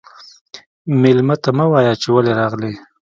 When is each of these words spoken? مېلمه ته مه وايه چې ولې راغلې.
مېلمه 1.01 1.35
ته 1.43 1.49
مه 1.57 1.65
وايه 1.71 1.93
چې 2.01 2.07
ولې 2.11 2.31
راغلې. 2.39 2.71